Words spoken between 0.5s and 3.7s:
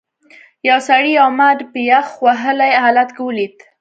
یو سړي یو مار په یخ وهلي حالت کې ولید.